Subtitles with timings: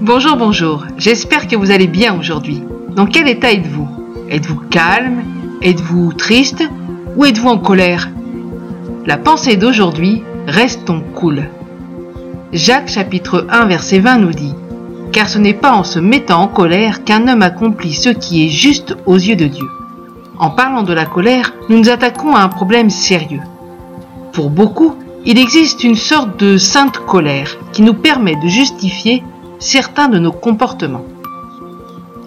[0.00, 2.62] Bonjour, bonjour, j'espère que vous allez bien aujourd'hui.
[2.94, 3.88] Dans quel état êtes-vous?
[4.28, 5.22] Êtes-vous calme?
[5.62, 6.62] Êtes-vous triste?
[7.16, 8.10] Ou êtes-vous en colère?
[9.06, 11.44] La pensée d'aujourd'hui, restons cool.
[12.52, 14.54] Jacques chapitre 1 verset 20 nous dit
[15.12, 18.50] Car ce n'est pas en se mettant en colère qu'un homme accomplit ce qui est
[18.50, 19.66] juste aux yeux de Dieu.
[20.38, 23.40] En parlant de la colère, nous nous attaquons à un problème sérieux.
[24.32, 24.94] Pour beaucoup,
[25.24, 29.22] il existe une sorte de sainte colère qui nous permet de justifier
[29.60, 31.04] certains de nos comportements.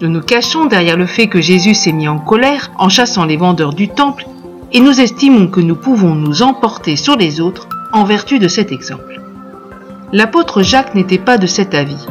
[0.00, 3.36] Nous nous cachons derrière le fait que Jésus s'est mis en colère en chassant les
[3.36, 4.26] vendeurs du temple
[4.72, 8.72] et nous estimons que nous pouvons nous emporter sur les autres en vertu de cet
[8.72, 9.20] exemple.
[10.12, 12.06] L'apôtre Jacques n'était pas de cet avis.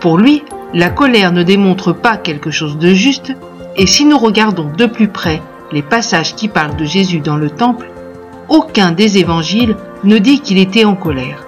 [0.00, 3.32] Pour lui, la colère ne démontre pas quelque chose de juste
[3.76, 7.50] et si nous regardons de plus près les passages qui parlent de Jésus dans le
[7.50, 7.90] temple,
[8.50, 11.46] aucun des évangiles ne dit qu'il était en colère.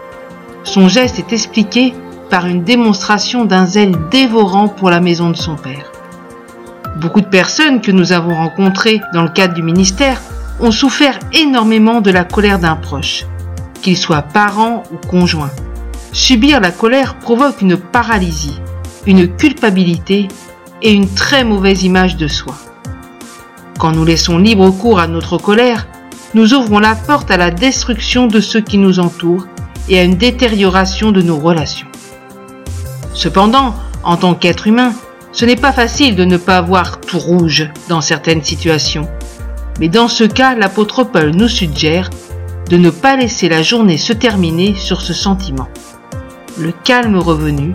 [0.64, 1.92] Son geste est expliqué
[2.30, 5.92] par une démonstration d'un zèle dévorant pour la maison de son père.
[7.00, 10.22] Beaucoup de personnes que nous avons rencontrées dans le cadre du ministère
[10.60, 13.26] ont souffert énormément de la colère d'un proche,
[13.82, 15.50] qu'il soit parent ou conjoint.
[16.12, 18.60] Subir la colère provoque une paralysie,
[19.06, 20.28] une culpabilité
[20.82, 22.54] et une très mauvaise image de soi.
[23.78, 25.88] Quand nous laissons libre cours à notre colère,
[26.34, 29.46] nous ouvrons la porte à la destruction de ceux qui nous entourent
[29.88, 31.88] et à une détérioration de nos relations.
[33.14, 34.92] Cependant, en tant qu'être humain,
[35.32, 39.08] ce n'est pas facile de ne pas voir tout rouge dans certaines situations.
[39.80, 42.10] Mais dans ce cas, l'apôtre Paul nous suggère
[42.68, 45.68] de ne pas laisser la journée se terminer sur ce sentiment.
[46.58, 47.74] Le calme revenu,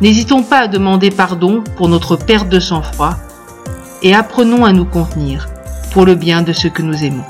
[0.00, 3.16] n'hésitons pas à demander pardon pour notre perte de sang-froid
[4.02, 5.48] et apprenons à nous contenir
[5.92, 7.24] pour le bien de ceux que nous aimons.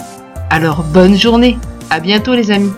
[0.50, 1.58] Alors bonne journée,
[1.90, 2.72] à bientôt les amis.